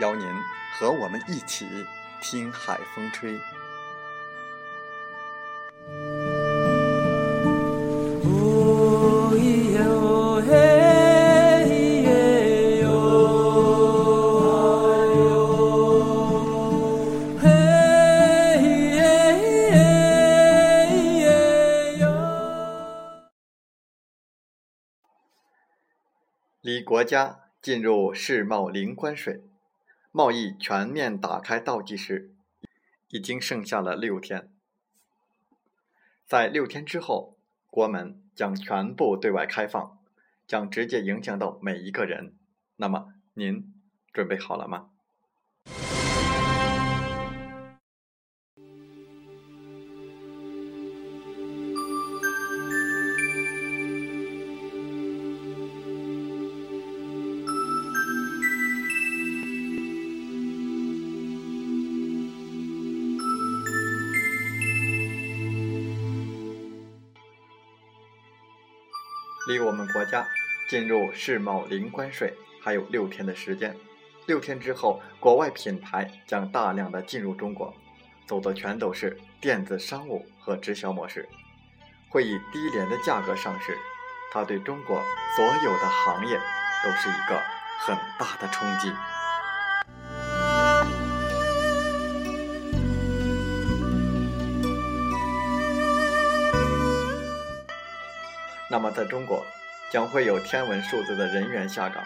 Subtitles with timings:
[0.00, 0.26] 邀您
[0.72, 1.66] 和我们一起
[2.20, 3.38] 听海风吹。
[26.60, 29.55] 离国家进入世贸零关税。
[30.16, 32.34] 贸易全面打开倒计时
[33.08, 34.50] 已经剩下了六天，
[36.24, 39.98] 在六天之后，国门将全部对外开放，
[40.46, 42.34] 将直接影响到每一个人。
[42.76, 43.74] 那么，您
[44.10, 44.88] 准备好了吗？
[69.56, 70.28] 离我们国家
[70.68, 73.74] 进入世贸零关税还有六天的时间，
[74.26, 77.74] 六天之后，国外品牌将大量的进入中国，
[78.26, 81.26] 走的全都是电子商务和直销模式，
[82.10, 83.78] 会以低廉的价格上市，
[84.30, 85.02] 它对中国
[85.34, 86.38] 所有的行业
[86.84, 87.40] 都是一个
[87.78, 88.92] 很大的冲击。
[98.68, 99.46] 那么，在中国
[99.92, 102.02] 将会有天文数字的人员下岗，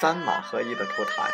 [0.00, 1.30] 三马合一的出台，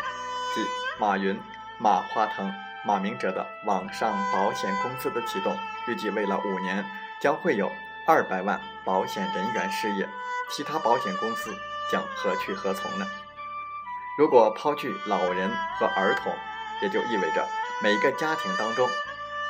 [0.55, 0.67] 即
[0.99, 1.41] 马云、
[1.79, 2.53] 马化腾、
[2.85, 5.57] 马明哲的网上保险公司的启动，
[5.87, 6.85] 预计未来五年
[7.21, 7.71] 将会有
[8.09, 10.09] 二百万保险人员失业，
[10.51, 11.55] 其他保险公司
[11.93, 13.07] 将何去何从呢？
[14.19, 16.35] 如果抛去老人和儿童，
[16.83, 17.47] 也就意味着
[17.83, 18.89] 每个家庭当中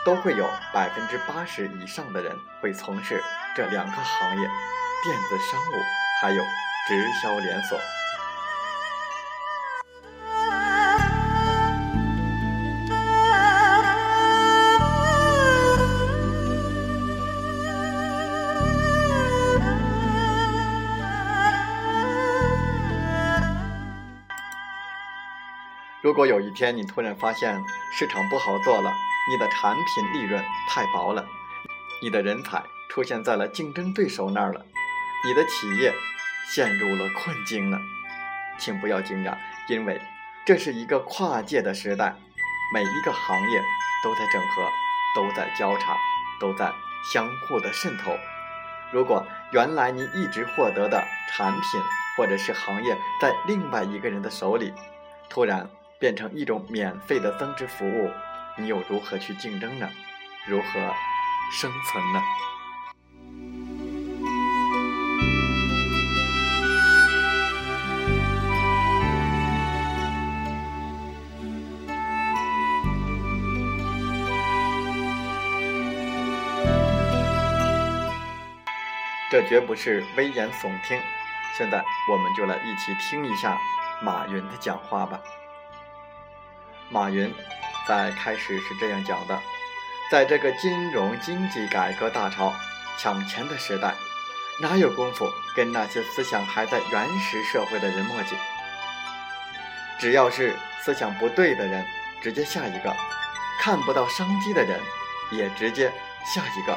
[0.05, 3.25] 都会有百分之八十以上的人会从事
[3.56, 4.49] 这两个行业。
[5.03, 5.83] 电子商务，
[6.21, 6.43] 还有
[6.87, 7.78] 直销连锁。
[26.03, 27.59] 如果有一天你突然发现
[27.99, 28.93] 市场不好做了，
[29.31, 31.25] 你的产品利润太薄了，
[32.03, 34.66] 你的人才出现在了竞争对手那儿了。
[35.22, 35.93] 你的企业
[36.55, 37.78] 陷入了困境了，
[38.59, 39.37] 请不要惊讶，
[39.69, 40.01] 因为
[40.47, 42.15] 这是一个跨界的时代，
[42.72, 43.63] 每一个行业
[44.03, 44.67] 都在整合，
[45.15, 45.95] 都在交叉，
[46.41, 46.72] 都在
[47.13, 48.17] 相互的渗透。
[48.91, 51.81] 如果原来你一直获得的产品
[52.17, 54.72] 或者是行业在另外一个人的手里，
[55.28, 55.69] 突然
[55.99, 58.11] 变成一种免费的增值服务，
[58.57, 59.87] 你又如何去竞争呢？
[60.47, 60.72] 如何
[61.53, 62.22] 生存呢？
[79.30, 81.00] 这绝不是危言耸听。
[81.56, 83.56] 现在，我们就来一起听一下
[84.03, 85.21] 马云的讲话吧。
[86.88, 87.32] 马云
[87.86, 89.41] 在开始是这样讲的：
[90.10, 92.53] 在这个金融经济改革大潮、
[92.98, 93.94] 抢钱的时代，
[94.60, 98.34] 哪有功夫跟那些思想还在原始社会的人墨迹？
[100.00, 101.86] 只要是思想不对的人，
[102.21, 102.91] 直接下一个；
[103.60, 104.80] 看不到商机的人，
[105.30, 105.92] 也直接
[106.34, 106.76] 下一个。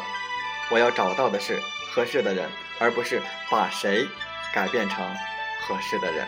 [0.69, 1.59] 我要找到的是。
[1.94, 2.50] 合适的人，
[2.80, 4.07] 而不是把谁
[4.51, 5.06] 改变成
[5.62, 6.28] 合适的人。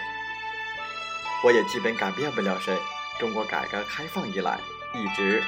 [1.43, 2.77] 我也基本改变不了谁，
[3.19, 4.59] 中国改革开放以来
[4.93, 5.41] 一直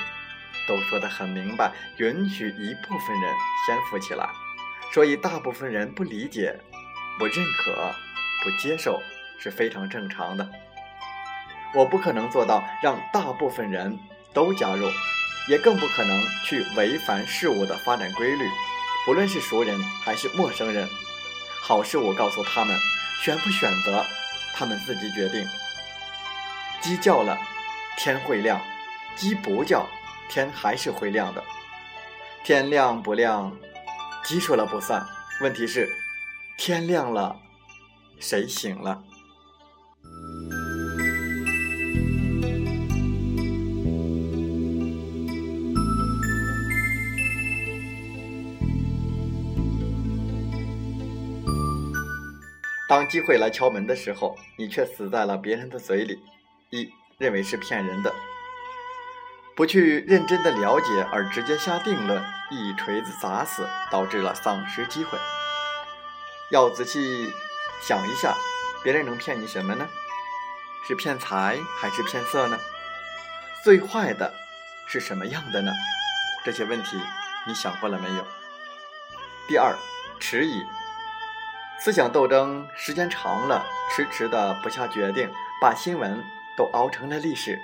[0.67, 3.33] 都说得很明白，允许一部分人
[3.65, 4.27] 先富起来，
[4.91, 6.59] 所以大部分人不理解、
[7.19, 7.93] 不认可、
[8.43, 8.99] 不接受
[9.39, 10.49] 是非常正常的。
[11.73, 13.99] 我不可能做到让大部分人
[14.33, 14.89] 都加入，
[15.47, 18.49] 也更不可能去违反事物的发展规律，
[19.07, 20.85] 不论是熟人还是陌生人。
[21.61, 22.77] 好事我告诉他们，
[23.23, 24.05] 选不选择，
[24.53, 25.47] 他们自己决定。
[26.81, 27.39] 鸡叫了，
[27.97, 28.59] 天会亮；
[29.15, 29.87] 鸡不叫，
[30.27, 31.41] 天还是会亮的。
[32.43, 33.57] 天亮不亮，
[34.25, 35.07] 鸡说了不算。
[35.39, 35.89] 问题是，
[36.57, 37.33] 天亮了，
[38.19, 39.01] 谁醒了？
[52.87, 56.23] 当机会来敲门的时候，你却死在了别人的嘴里，
[56.69, 58.13] 一认为是骗人的，
[59.55, 65.19] 不去认真的了解而直接下定论，一锤子砸死，导致了丧失机会。
[66.49, 67.29] 要仔细
[67.81, 68.33] 想一下，
[68.81, 69.85] 别人能骗你什么呢？
[70.87, 72.57] 是骗财还是骗色呢？
[73.65, 74.33] 最坏的
[74.87, 75.73] 是什么样的呢？
[76.45, 76.97] 这些问题
[77.45, 78.25] 你想过了没有？
[79.49, 79.75] 第二，
[80.21, 80.63] 迟疑。
[81.79, 85.29] 思想斗争时间长了，迟迟的不下决定，
[85.61, 86.21] 把新闻
[86.57, 87.57] 都熬成了历史。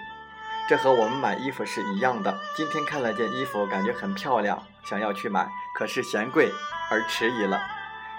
[0.69, 2.33] 这和我们买衣服是一样的。
[2.55, 6.49] 今天看了件衣服，感觉很漂亮，想要去买，可是嫌贵
[6.89, 7.59] 而迟疑了。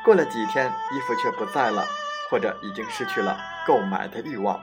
[0.05, 1.87] 过了几天，衣服却不在了，
[2.29, 4.61] 或者已经失去了购买的欲望。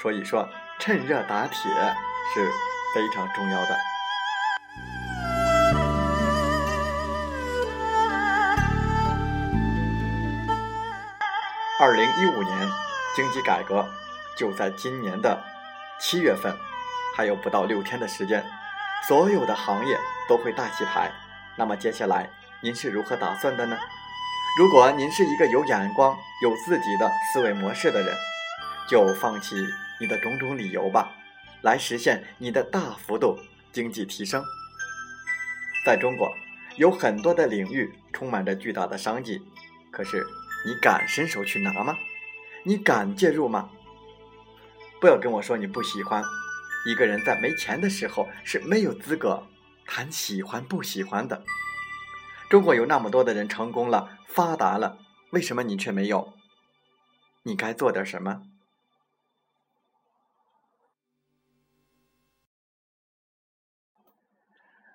[0.00, 0.46] 所以说，
[0.78, 1.72] 趁热打铁
[2.34, 2.50] 是
[2.94, 3.95] 非常重要的。
[11.86, 12.68] 二零一五年
[13.14, 13.88] 经济改革
[14.36, 15.40] 就在今年的
[16.00, 16.52] 七月份，
[17.16, 18.44] 还有不到六天的时间，
[19.06, 19.96] 所有的行业
[20.28, 21.12] 都会大洗牌。
[21.56, 22.28] 那么接下来
[22.60, 23.78] 您是如何打算的呢？
[24.58, 28.12] 如果您是一个有眼光、有自己的思维模式的人，
[28.90, 29.54] 就放弃
[30.00, 31.12] 你的种种理由吧，
[31.62, 33.38] 来实现你的大幅度
[33.72, 34.42] 经济提升。
[35.84, 36.28] 在中国，
[36.78, 39.40] 有很多的领域充满着巨大的商机，
[39.92, 40.26] 可是。
[40.66, 41.96] 你敢伸手去拿吗？
[42.64, 43.70] 你敢介入吗？
[45.00, 46.24] 不要跟我说你不喜欢。
[46.84, 49.46] 一个人在没钱的时候是没有资格
[49.86, 51.44] 谈喜欢不喜欢的。
[52.50, 54.98] 中国有那么多的人成功了、发达了，
[55.30, 56.32] 为什么你却没有？
[57.44, 58.42] 你该做点什么？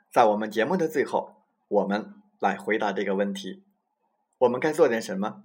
[0.09, 3.63] 在我们节目的最后，我们来回答这个问题：
[4.39, 5.43] 我们该做点什么？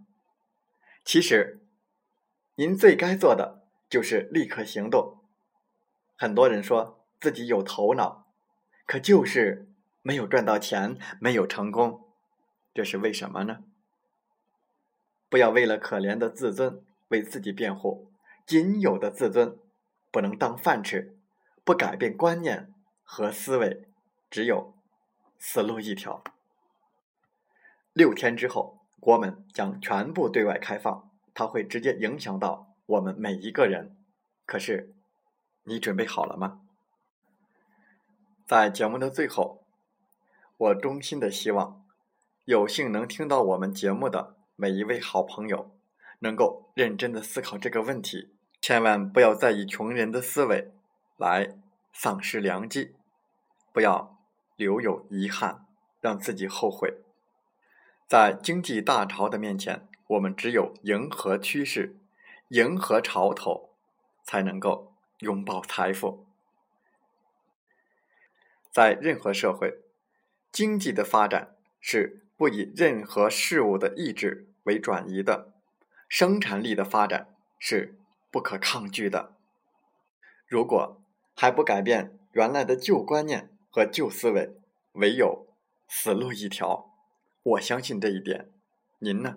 [1.06, 1.60] 其实，
[2.56, 5.22] 您最该做的就是立刻行动。
[6.16, 8.26] 很多人说自己有头脑，
[8.86, 9.68] 可就是
[10.02, 12.08] 没有赚到钱，没有成功，
[12.74, 13.62] 这是为什么呢？
[15.28, 18.10] 不要为了可怜的自尊为自己辩护，
[18.44, 19.56] 仅有的自尊
[20.10, 21.16] 不能当饭吃，
[21.62, 23.88] 不改变观念和思维，
[24.28, 24.74] 只有
[25.38, 26.24] 死路一条。
[27.92, 28.82] 六天之后。
[29.06, 33.96] 国门将全部对外开放，它会直接影响到我们每一个人。
[34.44, 34.96] 可是，
[35.62, 36.62] 你准备好了吗？
[38.44, 39.62] 在节目的最后，
[40.56, 41.84] 我衷心的希望，
[42.46, 45.70] 有幸能听到我们节目的每一位好朋友，
[46.18, 50.72] 能够认真的思考这个问题，千万不要再以穷人的思维
[51.16, 51.56] 来
[51.92, 52.96] 丧失良机，
[53.72, 54.18] 不要
[54.56, 55.64] 留有遗憾，
[56.00, 57.05] 让自己后悔。
[58.06, 61.96] 在经济大潮的面前，我们只有迎合趋势、
[62.50, 63.70] 迎合潮头，
[64.22, 66.24] 才能够拥抱财富。
[68.70, 69.80] 在任何社会，
[70.52, 75.52] 经济的发展是不以任何事物的意志为转移的，
[76.08, 77.98] 生产力的发展是
[78.30, 79.34] 不可抗拒的。
[80.46, 81.02] 如果
[81.34, 84.54] 还不改变原来的旧观念和旧思维，
[84.92, 85.48] 唯有
[85.88, 86.92] 死路一条。
[87.46, 88.50] 我相信这一点，
[88.98, 89.36] 您呢？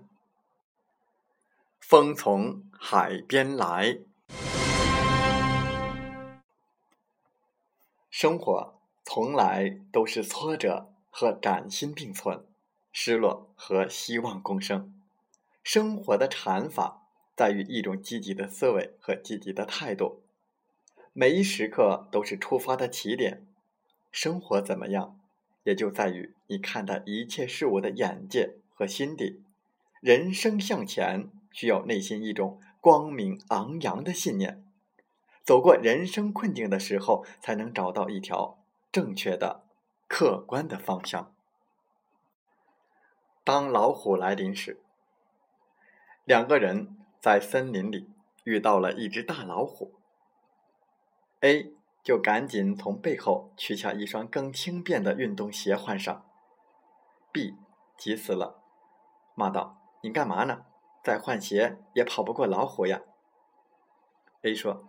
[1.79, 3.99] 风从海边来，
[8.09, 12.43] 生活从来都是挫折和崭新并存，
[12.91, 14.91] 失落和希望共生。
[15.61, 17.03] 生活的禅法
[17.35, 20.23] 在于一种积极的思维和积极的态度，
[21.13, 23.45] 每一时刻都是出发的起点。
[24.11, 25.19] 生活怎么样？
[25.63, 29.44] 也就在于你看待一切事物的眼界和心底。
[30.01, 34.63] 人生向前，需要内心一种光明昂扬的信念。
[35.44, 38.58] 走过人生困境的时候，才能找到一条
[38.91, 39.63] 正确的、
[40.08, 41.34] 客观的方向。
[43.44, 44.82] 当老虎来临时，
[46.25, 48.10] 两个人在森林里
[48.44, 49.94] 遇到了一只大老虎。
[51.41, 56.25] A 就赶紧从背后取下一双更轻便的运动鞋换上。
[57.31, 57.57] B
[57.98, 58.62] 急死了，
[59.36, 60.65] 骂道：“你干嘛呢？
[61.03, 63.01] 再换鞋也跑不过老虎呀
[64.41, 64.88] ！”A 说：“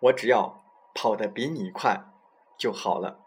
[0.00, 0.62] 我只要
[0.94, 2.04] 跑得比你快
[2.56, 3.20] 就好了。”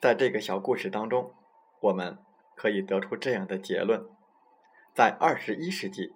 [0.00, 1.34] 在这个小故事当中。
[1.82, 2.22] 我们
[2.54, 4.06] 可以得出这样的结论：
[4.94, 6.14] 在二十一世纪，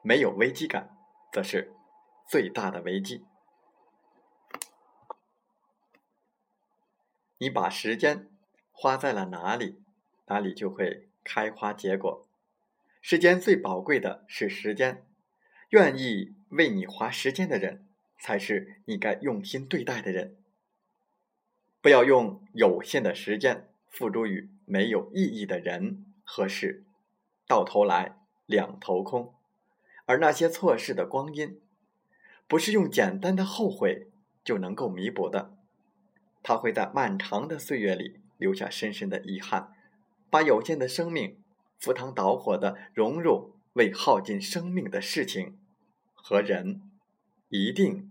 [0.00, 0.96] 没有危机感，
[1.30, 1.76] 则是
[2.24, 3.26] 最大的危机。
[7.36, 8.31] 你把时间
[8.72, 9.80] 花在了哪里，
[10.26, 12.26] 哪里就会开花结果。
[13.00, 15.04] 世间最宝贵的是时间，
[15.70, 17.86] 愿意为你花时间的人，
[18.18, 20.36] 才是你该用心对待的人。
[21.80, 24.50] 不要用有限的时间付诸于。
[24.64, 26.84] 没有意义的人和事，
[27.46, 29.34] 到头来两头空。
[30.06, 31.60] 而那些错失的光阴，
[32.48, 34.06] 不是用简单的后悔
[34.42, 35.54] 就能够弥补的。
[36.42, 39.72] 它会在漫长的岁月里留下深深的遗憾，
[40.28, 41.40] 把有限的生命
[41.78, 45.56] 赴汤蹈火的融入为耗尽生命的事情
[46.12, 46.90] 和人，
[47.48, 48.10] 一定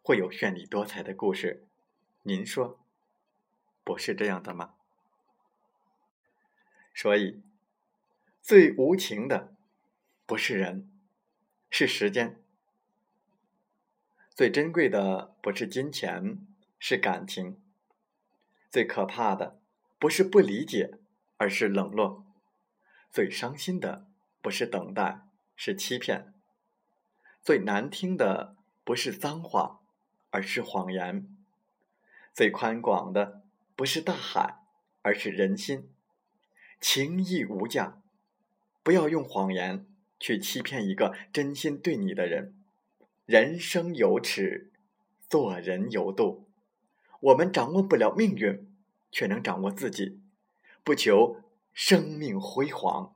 [0.00, 1.66] 会有绚丽多彩的故事。
[2.22, 2.78] 您说，
[3.82, 4.74] 不是这样的吗？
[6.94, 7.42] 所以，
[8.40, 9.52] 最无情的
[10.26, 10.88] 不是人，
[11.68, 12.36] 是时间；
[14.30, 16.46] 最珍贵的不是金钱，
[16.78, 17.56] 是感情；
[18.70, 19.58] 最可怕的
[20.02, 20.98] 不是不理解，
[21.36, 22.24] 而是冷落；
[23.12, 24.08] 最伤心的
[24.40, 25.20] 不是等待，
[25.54, 26.32] 是欺骗；
[27.40, 29.78] 最难听的不是脏话，
[30.30, 31.28] 而是谎言；
[32.34, 33.44] 最宽广的
[33.76, 34.56] 不是大海，
[35.02, 35.88] 而是人心。
[36.80, 38.02] 情义无价，
[38.82, 39.86] 不要用谎言
[40.18, 42.56] 去欺骗一个真心对你的人。
[43.24, 44.72] 人生有尺，
[45.28, 46.48] 做人有度。
[47.20, 48.68] 我们掌握不了命运，
[49.12, 50.20] 却能掌握自己。
[50.82, 51.40] 不求
[51.72, 53.14] 生命辉煌，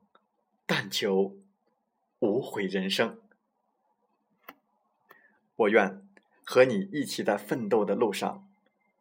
[0.65, 1.37] 但求
[2.21, 3.21] 无悔人生。
[5.57, 6.07] 我愿
[6.45, 8.49] 和你一起在奋斗的路上，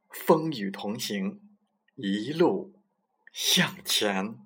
[0.09, 1.41] 风雨同行，
[1.95, 2.73] 一路
[3.31, 4.44] 向前。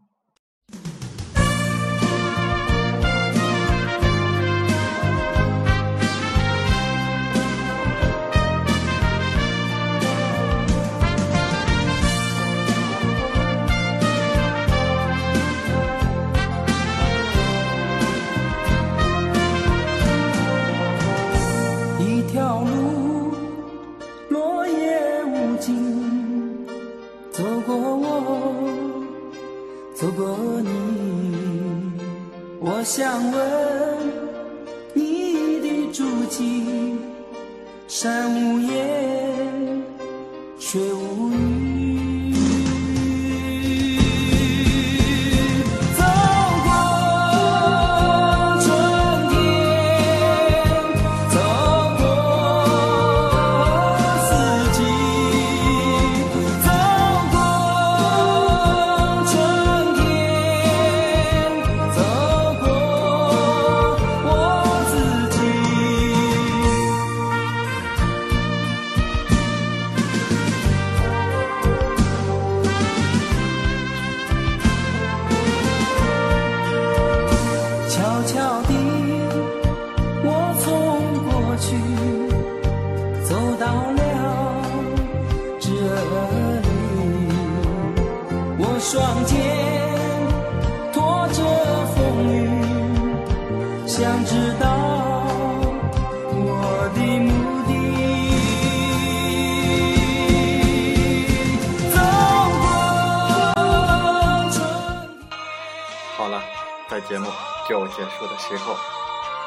[106.20, 106.44] 好了，
[106.90, 107.32] 在节目
[107.66, 108.76] 就结束的时候，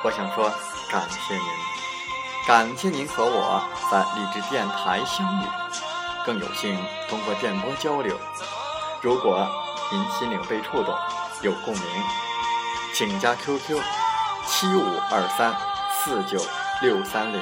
[0.02, 0.50] 我想说
[0.90, 1.44] 感谢您，
[2.46, 5.46] 感谢您和我在励志电台相遇，
[6.24, 6.74] 更有幸
[7.10, 8.18] 通过电波交流。
[9.02, 9.46] 如果
[9.90, 10.96] 您心灵被触动，
[11.42, 11.84] 有共鸣，
[12.94, 13.78] 请加 QQ
[14.46, 15.54] 七五二三
[15.92, 16.42] 四九
[16.80, 17.38] 六三零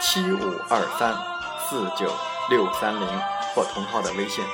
[0.00, 1.12] 七五二三
[1.68, 2.14] 四九
[2.48, 3.20] 六三零
[3.52, 4.44] 或同号的微信。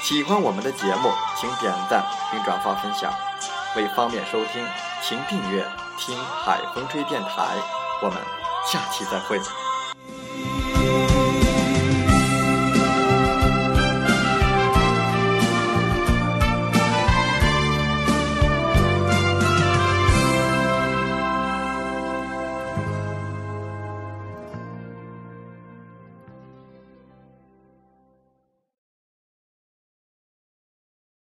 [0.00, 3.12] 喜欢我们的节目，请点赞并转发分享。
[3.76, 4.64] 为方便收听，
[5.02, 5.66] 请订阅
[5.98, 7.56] “听海风吹电台”。
[8.02, 8.16] 我们
[8.64, 9.38] 下期再会。